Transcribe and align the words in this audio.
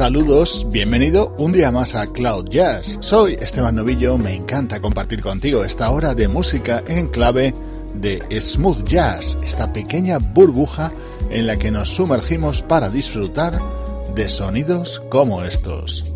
Saludos, 0.00 0.66
bienvenido 0.70 1.34
un 1.36 1.52
día 1.52 1.70
más 1.70 1.94
a 1.94 2.06
Cloud 2.06 2.48
Jazz. 2.48 2.96
Soy 3.00 3.34
Esteban 3.34 3.74
Novillo, 3.74 4.16
me 4.16 4.34
encanta 4.34 4.80
compartir 4.80 5.20
contigo 5.20 5.62
esta 5.62 5.90
hora 5.90 6.14
de 6.14 6.26
música 6.26 6.82
en 6.86 7.08
clave 7.08 7.52
de 7.92 8.18
smooth 8.40 8.82
jazz, 8.84 9.36
esta 9.44 9.74
pequeña 9.74 10.16
burbuja 10.16 10.90
en 11.28 11.46
la 11.46 11.58
que 11.58 11.70
nos 11.70 11.90
sumergimos 11.90 12.62
para 12.62 12.88
disfrutar 12.88 13.60
de 14.14 14.26
sonidos 14.30 15.02
como 15.10 15.44
estos. 15.44 16.10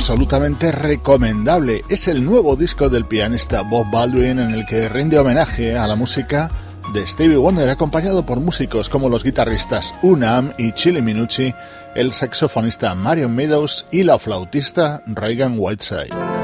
Absolutamente 0.00 0.72
recomendable. 0.72 1.82
Es 1.90 2.08
el 2.08 2.24
nuevo 2.24 2.56
disco 2.56 2.88
del 2.88 3.04
pianista 3.04 3.60
Bob 3.60 3.90
Baldwin 3.90 4.38
en 4.38 4.50
el 4.52 4.64
que 4.64 4.88
rinde 4.88 5.18
homenaje 5.18 5.76
a 5.76 5.86
la 5.86 5.94
música 5.94 6.50
de 6.94 7.06
Stevie 7.06 7.36
Wonder 7.36 7.68
acompañado 7.68 8.24
por 8.24 8.40
músicos 8.40 8.88
como 8.88 9.10
los 9.10 9.22
guitarristas 9.22 9.94
Unam 10.02 10.54
y 10.56 10.72
Chili 10.72 11.02
Minucci, 11.02 11.54
el 11.94 12.14
saxofonista 12.14 12.94
Marion 12.94 13.34
Meadows 13.34 13.88
y 13.90 14.04
la 14.04 14.18
flautista 14.18 15.02
Reagan 15.04 15.56
Whiteside. 15.58 16.39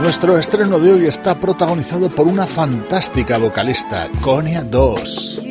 Nuestro 0.00 0.38
estreno 0.38 0.78
de 0.78 0.92
hoy 0.92 1.04
está 1.04 1.38
protagonizado 1.38 2.08
por 2.08 2.26
una 2.26 2.46
fantástica 2.46 3.36
vocalista, 3.36 4.08
Konya 4.22 4.62
2. 4.64 5.49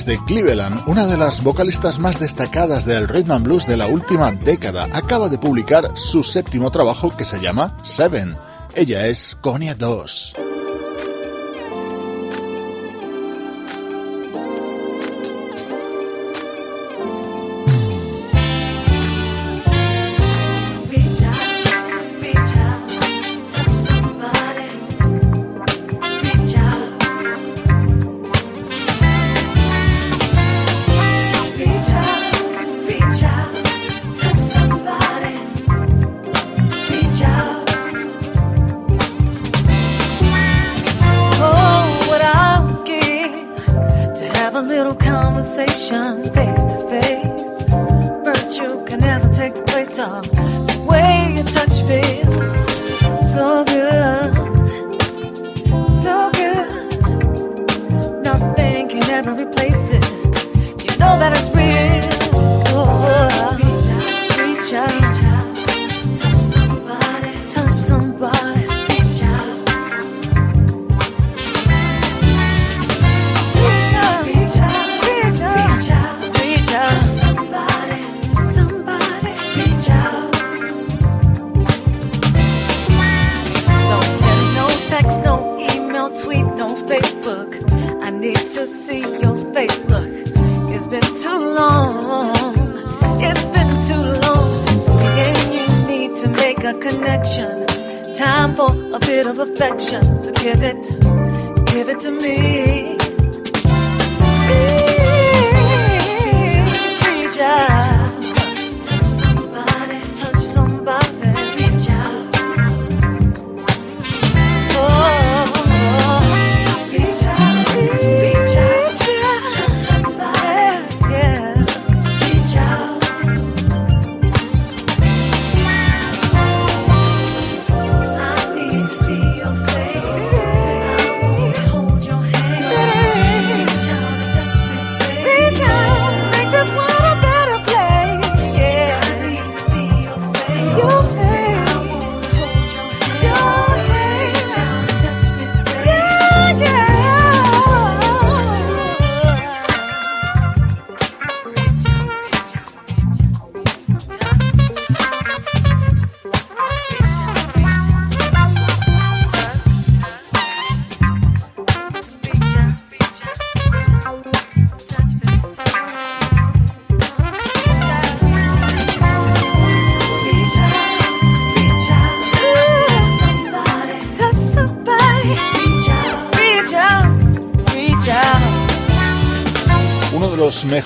Desde 0.00 0.24
Cleveland, 0.24 0.80
una 0.86 1.06
de 1.06 1.18
las 1.18 1.44
vocalistas 1.44 1.98
más 1.98 2.18
destacadas 2.18 2.86
del 2.86 3.06
rhythm 3.06 3.32
and 3.32 3.44
blues 3.44 3.66
de 3.66 3.76
la 3.76 3.86
última 3.86 4.32
década, 4.32 4.88
acaba 4.94 5.28
de 5.28 5.36
publicar 5.36 5.90
su 5.94 6.22
séptimo 6.22 6.70
trabajo 6.70 7.14
que 7.14 7.26
se 7.26 7.38
llama 7.38 7.76
Seven. 7.82 8.34
Ella 8.74 9.08
es 9.08 9.36
Konya 9.42 9.74
2. 9.74 10.39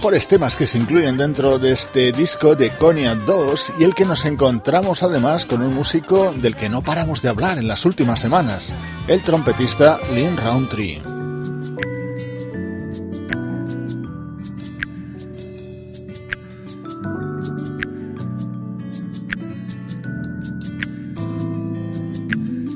Mejores 0.05 0.29
temas 0.29 0.55
que 0.55 0.67
se 0.67 0.77
incluyen 0.77 1.17
dentro 1.17 1.59
de 1.59 1.73
este 1.73 2.13
disco 2.13 2.55
de 2.55 2.69
Konya 2.69 3.15
2 3.15 3.73
y 3.79 3.85
el 3.85 3.95
que 3.95 4.05
nos 4.05 4.27
encontramos 4.27 5.03
además 5.03 5.47
con 5.47 5.63
un 5.63 5.73
músico 5.73 6.35
del 6.37 6.57
que 6.57 6.69
no 6.69 6.83
paramos 6.83 7.23
de 7.23 7.31
hablar 7.31 7.57
en 7.57 7.69
las 7.69 7.87
últimas 7.87 8.21
semanas, 8.21 8.75
el 9.09 9.23
trompetista 9.23 9.99
Lynn 10.15 10.37
Roundtree. 10.37 11.01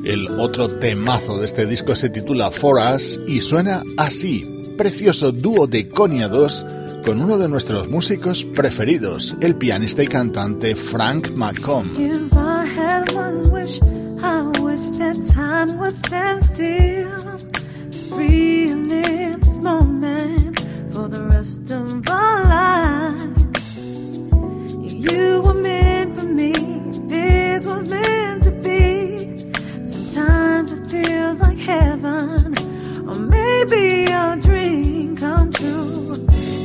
El 0.02 0.28
otro 0.38 0.70
temazo 0.78 1.37
de 1.37 1.44
este 1.44 1.66
disco 1.66 1.94
se 1.94 2.08
titula 2.08 2.50
For 2.50 2.80
Us 2.94 3.20
y 3.26 3.42
suena 3.42 3.82
así, 3.99 4.73
precioso 4.78 5.30
dúo 5.30 5.66
de 5.66 5.88
Konya 5.88 6.28
2 6.28 6.77
con 7.04 7.20
uno 7.20 7.38
de 7.38 7.48
nuestros 7.48 7.88
músicos 7.88 8.44
preferidos, 8.44 9.36
el 9.40 9.54
pianista 9.54 10.02
y 10.02 10.06
cantante 10.06 10.76
Frank 10.76 11.30
McComb. 11.30 11.88
If 11.98 12.32
I 12.32 12.66
had 12.66 13.14
one 13.14 13.50
wish, 13.50 13.80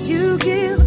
You 0.03 0.37
give 0.37 0.82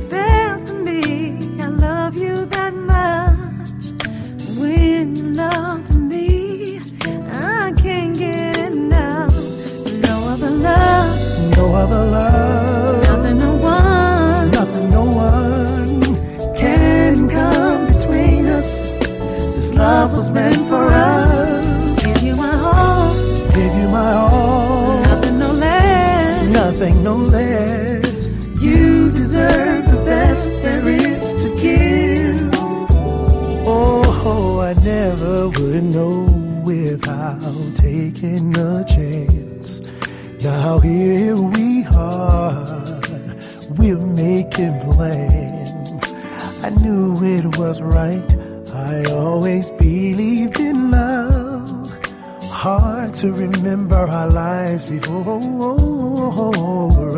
to 53.26 53.32
remember 53.32 53.96
our 53.96 54.30
lives 54.30 54.88
before 54.88 55.40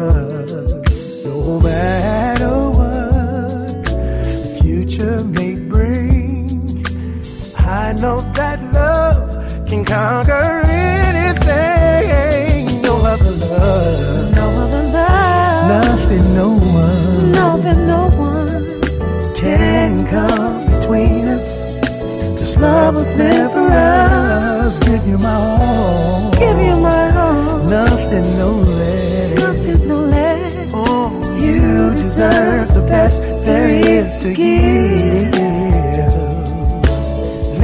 us. 0.01 1.25
No 1.27 1.61
matter 1.61 2.57
what 2.79 3.85
the 3.85 4.59
future 4.63 5.23
may 5.25 5.55
bring, 5.57 6.83
I 7.59 7.93
know 7.93 8.21
that 8.39 8.59
love 8.73 9.69
can 9.69 9.85
conquer 9.85 10.63
anything. 10.65 12.81
No 12.83 12.95
other 13.13 13.33
love, 13.33 14.35
No 14.35 14.47
other 14.65 14.83
love. 14.99 15.69
nothing, 15.77 16.25
no 16.35 16.49
one 16.81 17.33
Nothing, 17.33 17.87
no 17.87 18.03
one. 18.31 19.35
can 19.35 20.07
come 20.07 20.65
between 20.75 21.29
us. 21.29 21.65
This 22.41 22.57
love 22.59 22.95
was 22.95 23.15
meant 23.15 23.48
us. 24.69 24.79
Give 24.81 25.07
you 25.07 25.19
my 25.19 25.35
all, 25.35 26.31
Give 26.33 26.59
you 26.69 26.77
my 26.81 27.05
all. 27.17 27.59
nothing, 27.65 28.27
no 28.43 28.51
less. 28.79 29.39
Nothing, 29.39 29.89
no 29.89 30.01
less. 30.01 30.71
Oh, 30.75 31.37
you 31.45 31.91
deserve 31.91 32.75
the 32.75 32.83
best 32.83 33.21
there 33.47 33.69
is 33.69 34.23
to 34.23 34.35
give. 34.35 35.33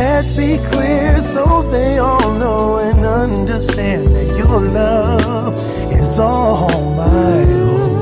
Let's 0.01 0.33
be 0.37 0.59
clear 0.71 1.21
so 1.21 1.45
they 1.71 1.99
all 1.99 2.33
know 2.43 2.79
and 2.79 2.99
understand 3.05 4.09
that 4.09 4.29
your 4.41 4.61
love 4.61 5.55
is 6.01 6.19
all 6.19 6.69
mine. 6.97 7.94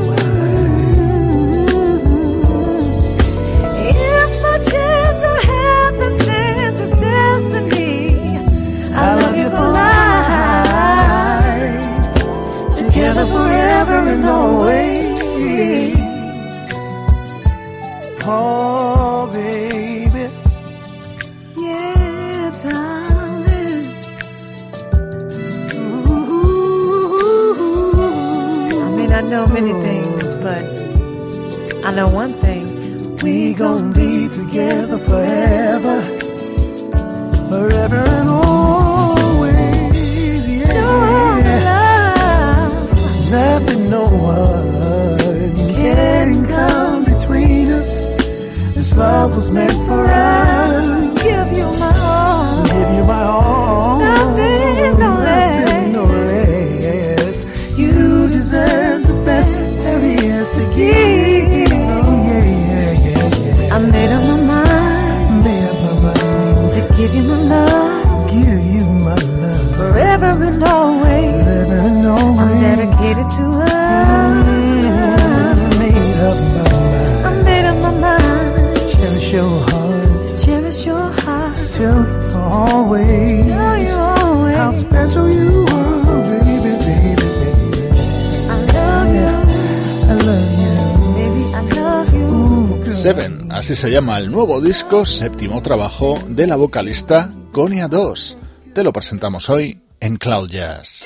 se 93.83 93.91
llama 93.91 94.17
el 94.19 94.31
nuevo 94.31 94.61
disco, 94.61 95.05
séptimo 95.05 95.61
trabajo 95.61 96.17
de 96.29 96.47
la 96.47 96.55
vocalista 96.55 97.33
Conia 97.51 97.89
2. 97.89 98.37
Te 98.73 98.85
lo 98.85 98.93
presentamos 98.93 99.51
hoy 99.51 99.83
en 99.99 100.19
Cloud 100.19 100.51
Jazz. 100.51 101.03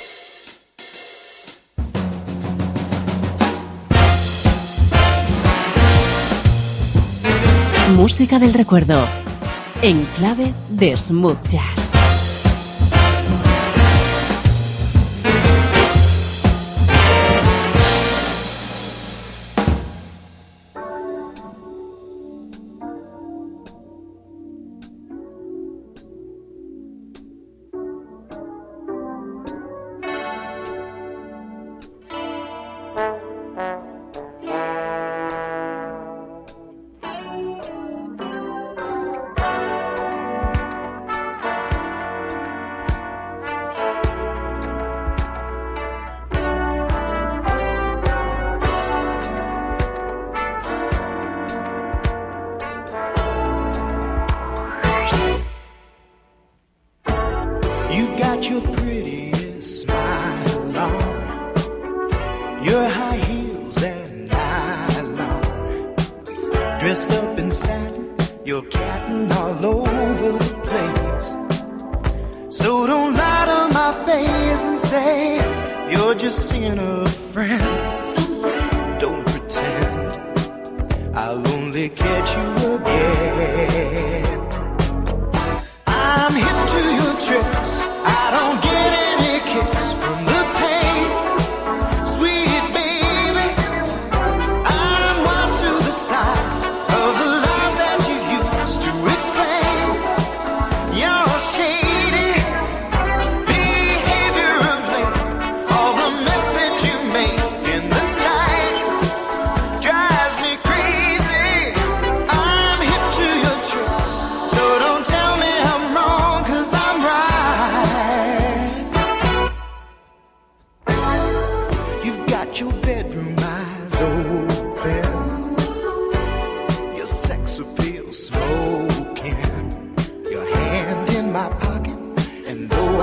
Música 7.97 8.39
del 8.39 8.53
recuerdo. 8.53 9.03
En 9.81 10.05
clave 10.19 10.53
de 10.69 10.99
Smooth 10.99 11.49
Jazz. 11.49 11.76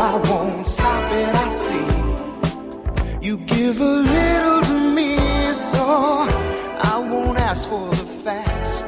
I 0.03 0.17
won't 0.29 0.67
stop 0.67 1.11
it, 1.13 1.33
I 1.33 1.47
see. 1.47 3.25
You 3.25 3.37
give 3.37 3.79
a 3.79 3.95
little 4.13 4.61
to 4.61 4.91
me, 4.91 5.17
so 5.53 5.85
I 6.91 6.99
won't 7.09 7.39
ask 7.39 7.69
for 7.69 7.87
the 7.89 8.05
facts. 8.25 8.83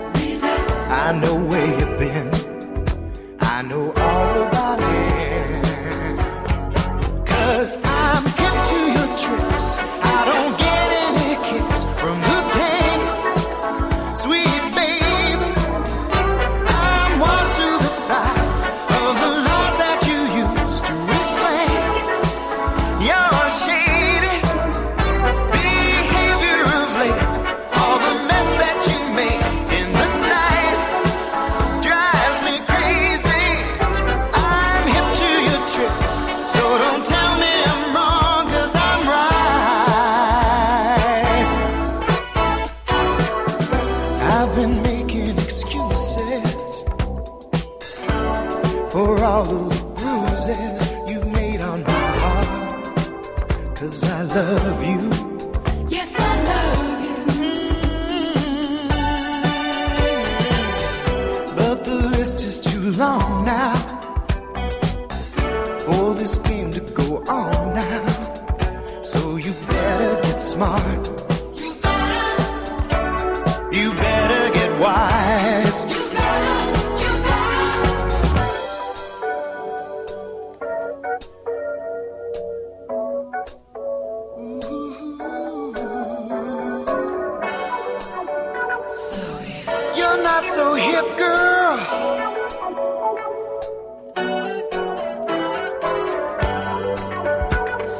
I 0.91 1.17
know 1.17 1.36
where 1.36 1.85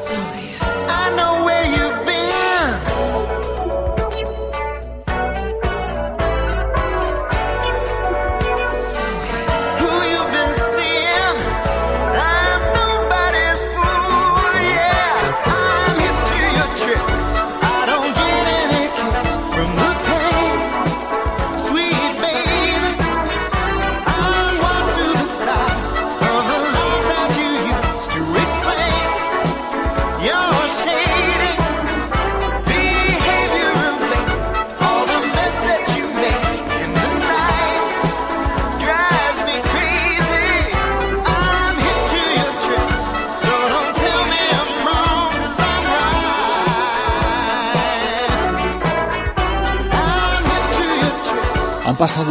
Sorry. 0.06 0.45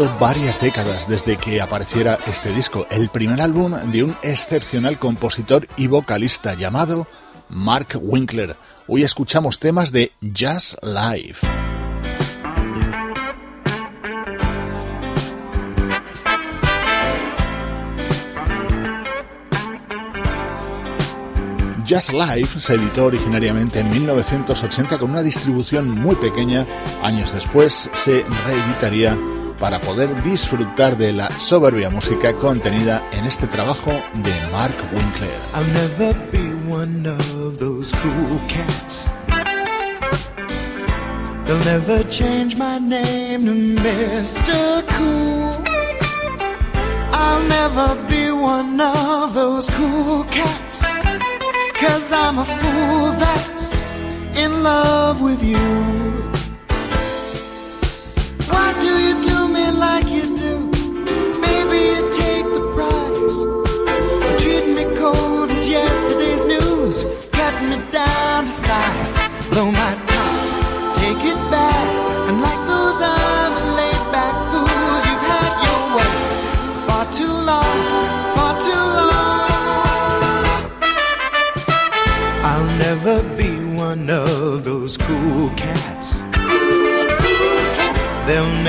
varias 0.04 0.60
décadas 0.60 1.08
desde 1.08 1.38
que 1.38 1.62
apareciera 1.62 2.20
este 2.28 2.52
disco, 2.52 2.86
el 2.92 3.08
primer 3.10 3.40
álbum 3.40 3.74
de 3.92 4.04
un 4.04 4.16
excepcional 4.24 5.00
compositor 5.00 5.68
y 5.78 5.88
vocalista 5.88 6.54
llamado 6.54 7.08
Mark 7.50 7.98
Winkler. 8.02 8.58
Hoy 8.88 9.04
escuchamos 9.04 9.58
temas 9.60 9.94
de 9.94 10.12
Jazz 10.20 10.76
Live. 10.84 11.38
Jazz 21.86 22.12
Live 22.12 22.48
se 22.48 22.74
editó 22.74 23.06
originariamente 23.06 23.80
en 23.80 23.90
1980 23.90 24.98
con 24.98 25.12
una 25.12 25.22
distribución 25.22 25.90
muy 25.90 26.16
pequeña. 26.16 26.66
Años 27.02 27.32
después 27.32 27.90
se 27.94 28.26
reeditaría 28.46 29.16
para 29.60 29.80
poder 29.82 30.22
disfrutar 30.24 30.98
de 30.98 31.14
la 31.14 31.30
soberbia 31.32 31.90
música 31.90 32.34
contenida 32.36 33.04
en 33.12 33.26
este 33.26 33.48
trabajo 33.48 33.92
de 34.14 34.52
Mark 34.52 34.76
Winkler. 34.94 35.32
I'll 35.54 35.66
never 35.74 36.14
be 36.32 36.54
one 36.70 37.08
of 37.08 37.58
those 37.58 37.94
cool 38.02 38.40
cats. 38.48 39.08
They'll 41.46 41.64
never 41.64 42.04
change 42.10 42.58
my 42.58 42.80
name 42.80 43.46
to 43.46 43.52
Mr. 43.82 44.84
Cool. 44.98 45.64
I'll 47.12 47.44
never 47.44 47.96
be 48.10 48.32
one 48.32 48.82
of 48.82 49.34
those 49.34 49.70
cool 49.70 50.24
cats. 50.26 50.84
Cause 51.76 52.12
I'm 52.12 52.40
a 52.40 52.46
fool 52.46 53.12
that's 53.20 53.72
in 54.36 54.64
love 54.64 55.22
with 55.22 55.44
you. 55.44 55.95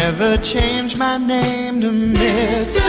never 0.06 0.36
change 0.36 0.96
my 0.96 1.18
name 1.18 1.80
to 1.80 1.88
Mr. 1.90 2.85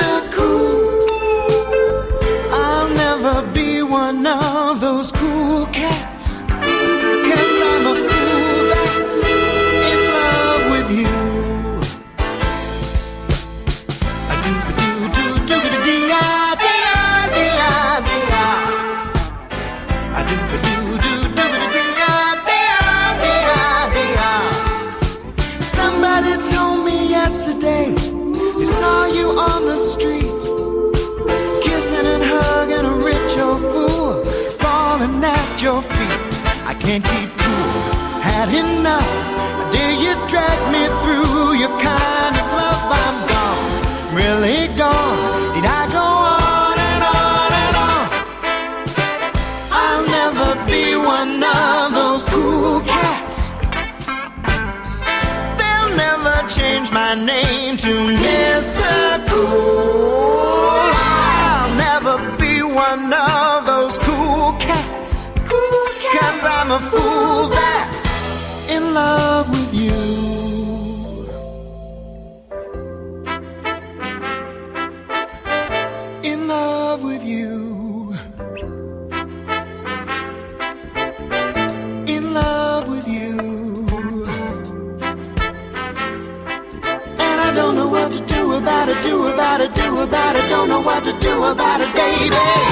baby. 92.19 92.66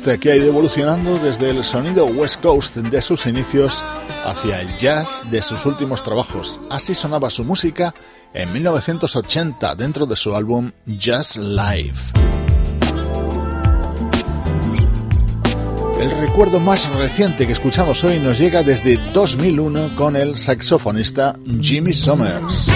Este 0.00 0.18
que 0.18 0.32
ha 0.32 0.36
ido 0.36 0.46
evolucionando 0.46 1.18
desde 1.18 1.50
el 1.50 1.62
sonido 1.62 2.06
West 2.06 2.40
Coast 2.40 2.74
de 2.74 3.02
sus 3.02 3.26
inicios 3.26 3.84
hacia 4.24 4.62
el 4.62 4.74
jazz 4.78 5.24
de 5.30 5.42
sus 5.42 5.66
últimos 5.66 6.02
trabajos. 6.02 6.58
Así 6.70 6.94
sonaba 6.94 7.28
su 7.28 7.44
música 7.44 7.94
en 8.32 8.50
1980 8.50 9.74
dentro 9.74 10.06
de 10.06 10.16
su 10.16 10.34
álbum 10.34 10.72
Jazz 10.86 11.36
Live. 11.36 11.98
El 16.00 16.10
recuerdo 16.18 16.60
más 16.60 16.88
reciente 16.96 17.46
que 17.46 17.52
escuchamos 17.52 18.02
hoy 18.02 18.20
nos 18.20 18.38
llega 18.38 18.62
desde 18.62 18.96
2001 19.12 19.96
con 19.96 20.16
el 20.16 20.38
saxofonista 20.38 21.36
Jimmy 21.60 21.92
Summers. 21.92 22.70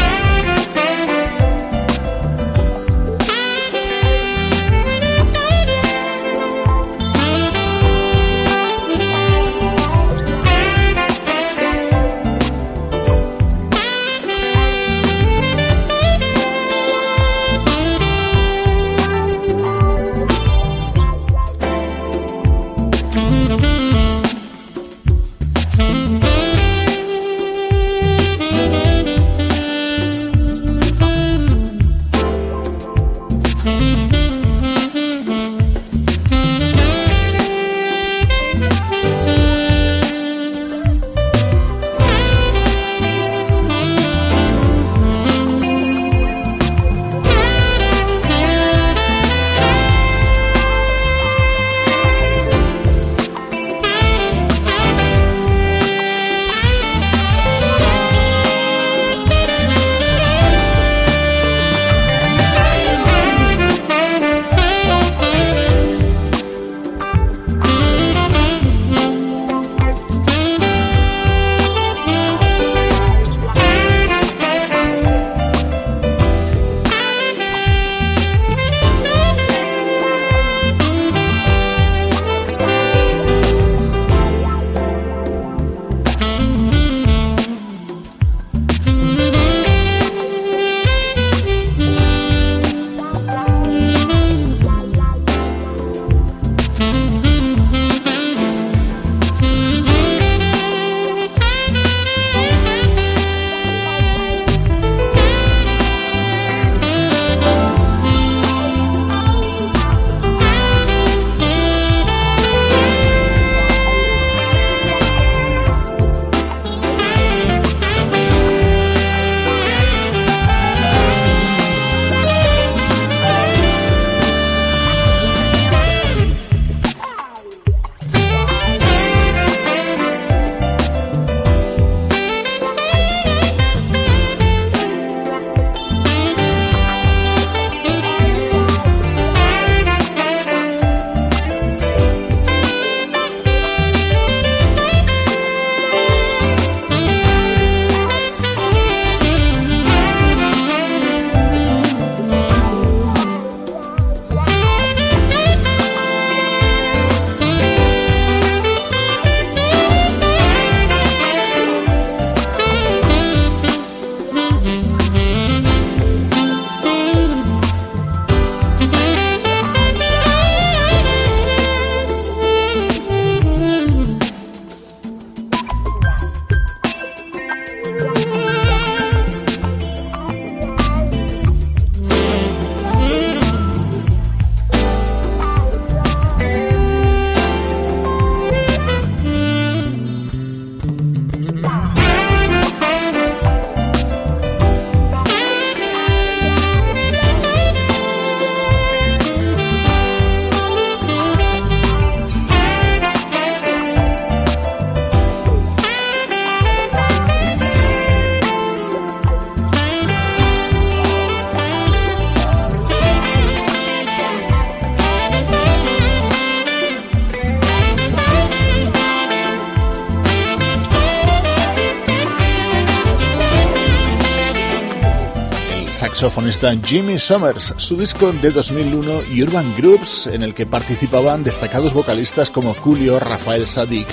Saxofonista 226.53 226.87
Jimmy 226.87 227.19
Summers, 227.19 227.75
su 227.79 227.97
disco 227.97 228.31
de 228.33 228.51
2001 228.51 229.23
Urban 229.43 229.75
Groups, 229.77 230.27
en 230.27 230.43
el 230.43 230.55
que 230.55 230.67
participaban 230.67 231.43
destacados 231.43 231.95
vocalistas 231.95 232.51
como 232.51 232.75
Julio, 232.75 233.19
Rafael 233.19 233.67
Sadik 233.67 234.07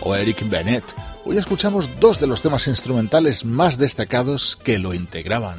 o 0.00 0.16
Eric 0.16 0.48
Bennett. 0.48 0.84
Hoy 1.24 1.38
escuchamos 1.38 1.88
dos 2.00 2.18
de 2.18 2.26
los 2.26 2.42
temas 2.42 2.66
instrumentales 2.66 3.44
más 3.44 3.78
destacados 3.78 4.56
que 4.56 4.78
lo 4.78 4.94
integraban. 4.94 5.58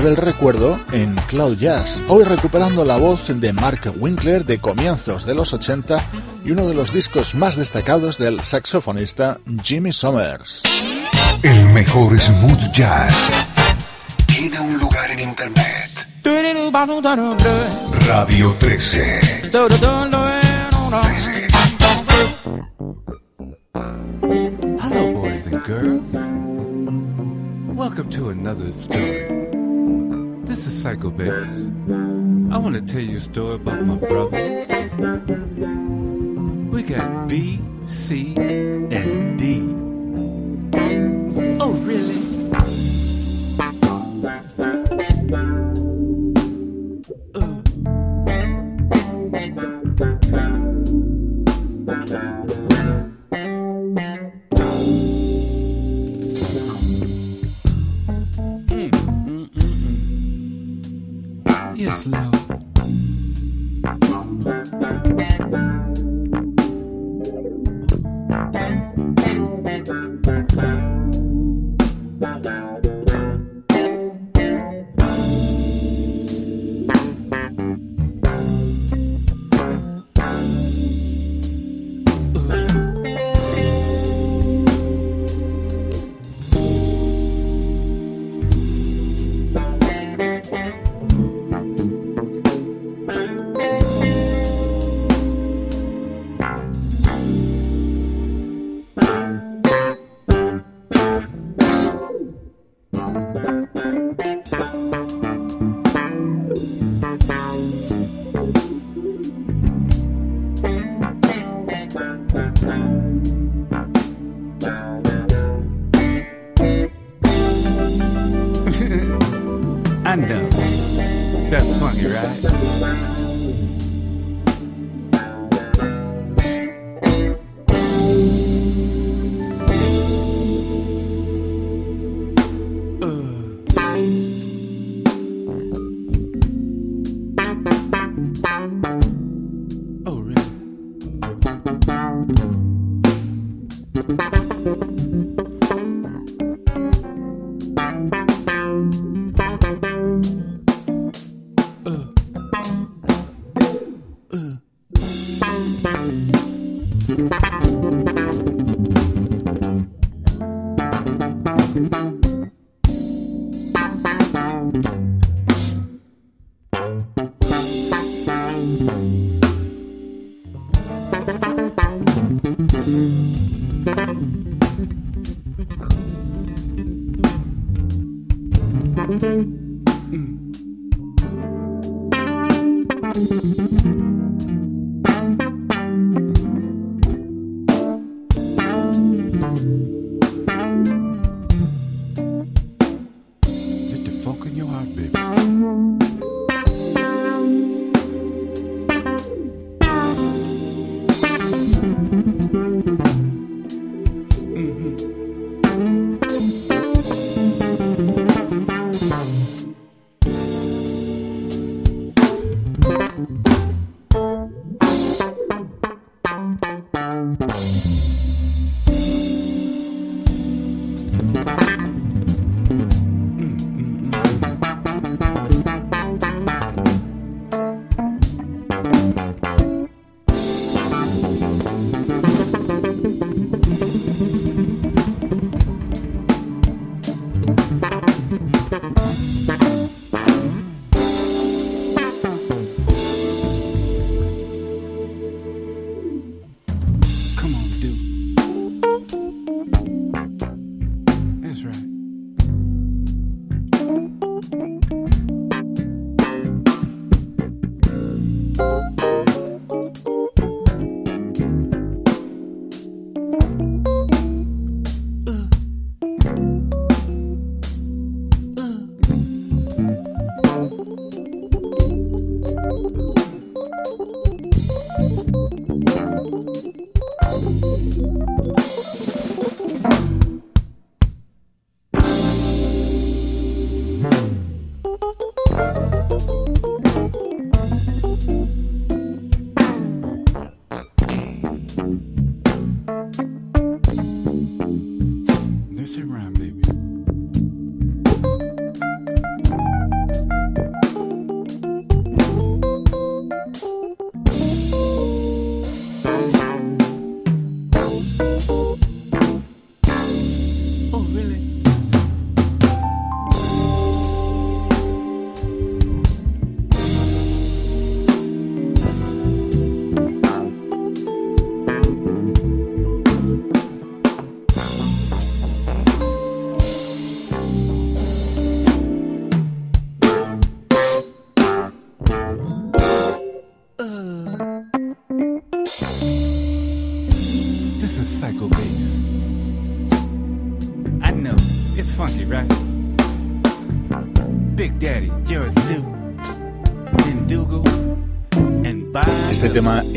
Del 0.00 0.16
recuerdo 0.16 0.80
en 0.92 1.14
Cloud 1.28 1.58
Jazz, 1.58 2.02
hoy 2.08 2.24
recuperando 2.24 2.82
la 2.82 2.96
voz 2.96 3.28
de 3.38 3.52
Mark 3.52 3.92
Winkler 3.96 4.46
de 4.46 4.58
comienzos 4.58 5.26
de 5.26 5.34
los 5.34 5.52
80 5.52 5.98
y 6.46 6.50
uno 6.50 6.66
de 6.66 6.72
los 6.72 6.94
discos 6.94 7.34
más 7.34 7.56
destacados 7.56 8.16
del 8.16 8.40
saxofonista 8.40 9.38
Jimmy 9.62 9.92
Summers. 9.92 10.62
El 11.42 11.66
mejor 11.66 12.18
smooth 12.18 12.72
jazz 12.72 13.30
tiene 14.26 14.58
un 14.60 14.78
lugar 14.78 15.10
en 15.10 15.20
internet. 15.20 15.90
Radio 18.08 18.56
13. 18.58 19.42
13. 19.42 19.78
Hello, 24.80 25.12
boys 25.12 25.46
and 25.46 25.62
girls. 25.64 26.02
Welcome 27.76 28.08
to 28.10 28.30
another 28.30 28.72
story. 28.72 29.51
This 30.44 30.66
is 30.66 30.82
Psycho 30.82 31.10
Bass. 31.10 31.68
I 32.52 32.58
want 32.58 32.74
to 32.74 32.80
tell 32.80 33.00
you 33.00 33.18
a 33.18 33.20
story 33.20 33.54
about 33.54 33.86
my 33.86 33.94
brothers. 33.94 34.68
We 36.72 36.82
got 36.82 37.28
B, 37.28 37.60
C, 37.86 38.34
and 38.36 39.38
D. 39.38 39.68
Oh, 41.60 41.72
really? 41.84 42.21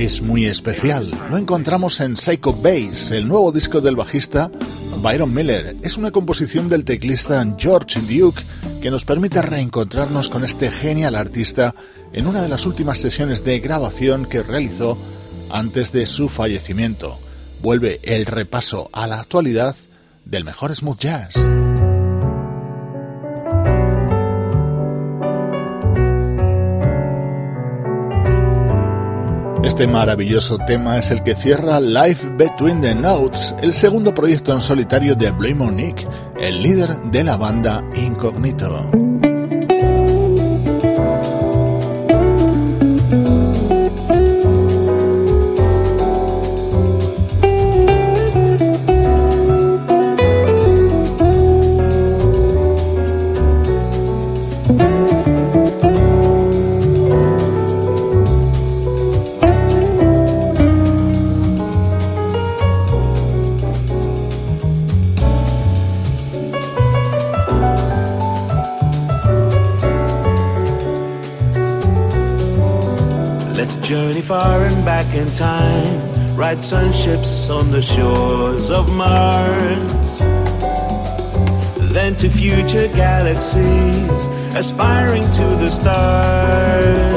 Es 0.05 0.21
muy 0.21 0.45
especial. 0.45 1.09
Lo 1.31 1.37
encontramos 1.37 1.99
en 1.99 2.15
Psycho 2.15 2.53
Bass, 2.53 3.09
el 3.09 3.27
nuevo 3.27 3.51
disco 3.51 3.81
del 3.81 3.95
bajista 3.95 4.51
Byron 5.01 5.33
Miller. 5.33 5.75
Es 5.81 5.97
una 5.97 6.11
composición 6.11 6.69
del 6.69 6.85
teclista 6.85 7.43
George 7.57 7.99
Duke 8.01 8.43
que 8.81 8.91
nos 8.91 9.03
permite 9.03 9.41
reencontrarnos 9.41 10.29
con 10.29 10.43
este 10.43 10.69
genial 10.69 11.15
artista 11.15 11.73
en 12.13 12.27
una 12.27 12.43
de 12.43 12.49
las 12.49 12.67
últimas 12.67 12.99
sesiones 12.99 13.43
de 13.43 13.59
grabación 13.59 14.25
que 14.25 14.43
realizó 14.43 14.95
antes 15.49 15.91
de 15.91 16.05
su 16.05 16.29
fallecimiento. 16.29 17.17
Vuelve 17.63 17.99
el 18.03 18.27
repaso 18.27 18.91
a 18.93 19.07
la 19.07 19.19
actualidad 19.19 19.75
del 20.23 20.43
mejor 20.43 20.75
smooth 20.75 20.99
jazz. 20.99 21.35
Este 29.75 29.87
maravilloso 29.87 30.57
tema 30.59 30.97
es 30.97 31.11
el 31.11 31.21
que 31.21 31.35
cierra 31.35 31.81
Life 31.81 32.29
Between 32.37 32.79
the 32.79 32.95
Notes, 32.95 33.53
el 33.61 33.73
segundo 33.73 34.13
proyecto 34.13 34.53
en 34.53 34.61
solitario 34.61 35.15
de 35.15 35.31
Blue 35.31 35.53
Monique, 35.53 36.07
el 36.39 36.63
líder 36.63 36.97
de 37.11 37.25
la 37.25 37.35
banda 37.35 37.83
Incognito. 37.93 39.04
Ride 76.45 76.59
sunships 76.59 77.49
on 77.49 77.71
the 77.71 77.81
shores 77.81 78.69
of 78.69 78.87
Mars. 78.91 80.19
Then 81.91 82.15
to 82.17 82.29
future 82.29 82.87
galaxies, 82.89 84.21
aspiring 84.55 85.27
to 85.39 85.45
the 85.63 85.71
stars, 85.71 87.15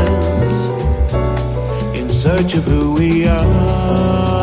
in 1.98 2.08
search 2.08 2.54
of 2.54 2.64
who 2.64 2.94
we 2.94 3.28
are. 3.28 4.37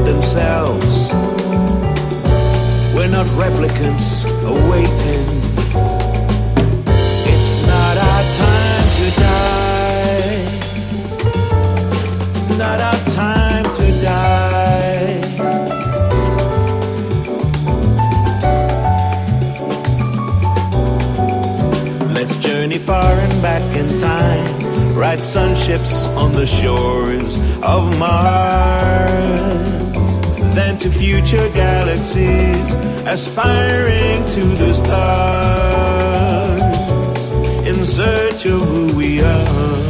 Themselves. 0.00 1.12
We're 2.94 3.08
not 3.08 3.26
replicants 3.36 4.24
awaiting. 4.44 5.26
It's 7.32 7.52
not 7.66 7.96
our 7.96 8.24
time 8.44 8.86
to 8.98 9.06
die. 9.20 10.36
Not 12.58 12.80
our 12.80 13.00
time 13.10 13.64
to 13.64 13.86
die. 14.02 15.20
Let's 22.14 22.36
journey 22.36 22.78
far 22.78 23.12
and 23.12 23.42
back 23.42 23.62
in 23.76 23.88
time. 23.98 24.94
Ride 24.94 25.20
sunships 25.20 26.06
on 26.16 26.32
the 26.32 26.46
shores 26.46 27.38
of 27.62 27.98
Mars. 27.98 29.81
Then 30.54 30.76
to 30.78 30.90
future 30.90 31.48
galaxies, 31.50 32.74
aspiring 33.06 34.24
to 34.34 34.40
the 34.40 34.74
stars. 34.74 36.62
In 37.66 37.86
search 37.86 38.44
of 38.46 38.60
who 38.60 38.94
we 38.94 39.22
are. 39.22 39.81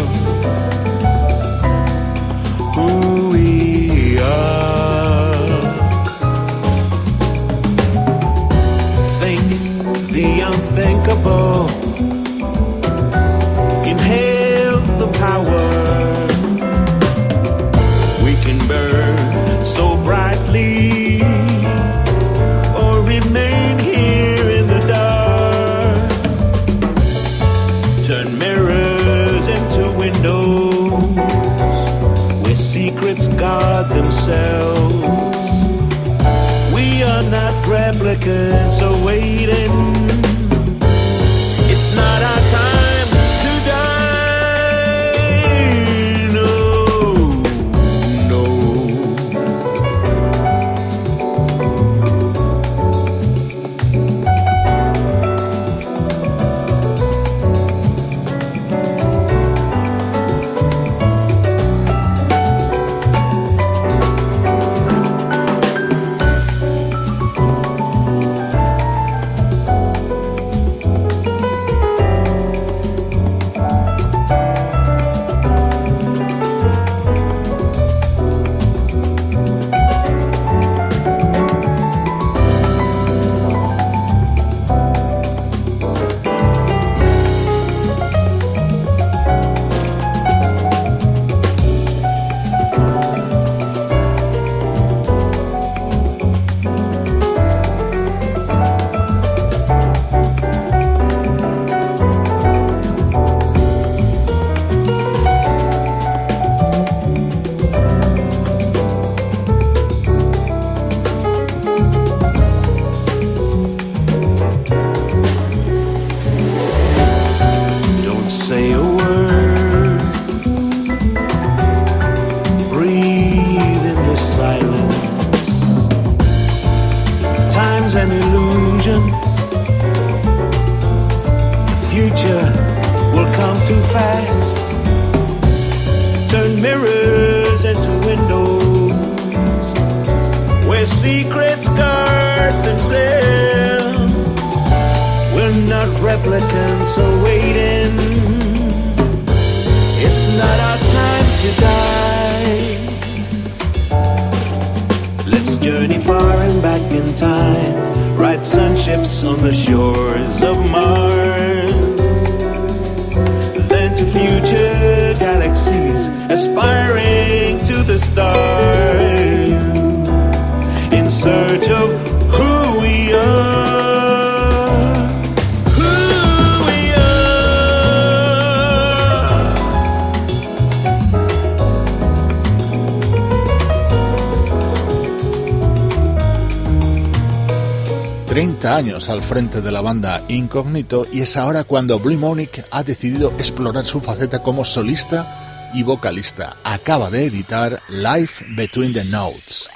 De 189.50 189.72
la 189.72 189.80
banda 189.80 190.22
Incognito 190.28 191.04
y 191.12 191.22
es 191.22 191.36
ahora 191.36 191.64
cuando 191.64 191.98
Blue 191.98 192.16
Monic 192.16 192.64
ha 192.70 192.84
decidido 192.84 193.32
explorar 193.38 193.84
su 193.84 194.00
faceta 194.00 194.40
como 194.40 194.64
solista 194.64 195.70
y 195.74 195.82
vocalista. 195.82 196.56
Acaba 196.62 197.10
de 197.10 197.26
editar 197.26 197.82
Life 197.88 198.44
Between 198.54 198.92
the 198.92 199.04
Notes. 199.04 199.68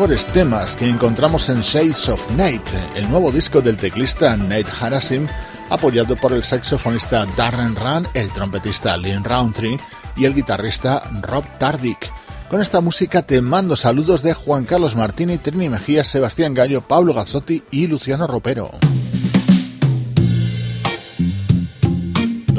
Mejores 0.00 0.24
temas 0.28 0.76
que 0.76 0.88
encontramos 0.88 1.50
en 1.50 1.60
Shades 1.60 2.08
of 2.08 2.30
Night, 2.30 2.66
el 2.94 3.10
nuevo 3.10 3.30
disco 3.30 3.60
del 3.60 3.76
teclista 3.76 4.34
Nate 4.34 4.64
Harasim, 4.80 5.26
apoyado 5.68 6.16
por 6.16 6.32
el 6.32 6.42
saxofonista 6.42 7.26
Darren 7.36 7.76
Run, 7.76 8.08
el 8.14 8.32
trompetista 8.32 8.96
Lynn 8.96 9.24
Roundtree 9.24 9.78
y 10.16 10.24
el 10.24 10.34
guitarrista 10.34 11.02
Rob 11.20 11.44
Tardick. 11.58 12.10
Con 12.48 12.62
esta 12.62 12.80
música 12.80 13.20
te 13.20 13.42
mando 13.42 13.76
saludos 13.76 14.22
de 14.22 14.32
Juan 14.32 14.64
Carlos 14.64 14.96
Martini, 14.96 15.36
Trini 15.36 15.68
Mejía, 15.68 16.02
Sebastián 16.02 16.54
Gallo, 16.54 16.80
Pablo 16.80 17.12
Gazzotti 17.12 17.62
y 17.70 17.86
Luciano 17.86 18.26
Ropero. 18.26 18.70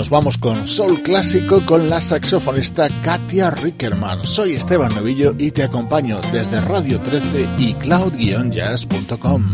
Nos 0.02 0.10
vamos 0.10 0.40
con 0.40 0.68
Soul 0.68 1.04
Clásico 1.04 1.64
con 1.64 1.88
la 1.88 2.02
saxofonista 2.02 2.90
Katia 3.04 3.52
Rickerman. 3.52 4.26
Soy 4.26 4.54
Esteban 4.54 4.90
Novillo 4.96 5.36
y 5.38 5.52
te 5.52 5.62
acompaño 5.62 6.20
desde 6.34 6.60
Radio 6.62 7.00
13 7.02 7.48
y 7.60 7.76
cloud-jazz.com. 7.76 9.54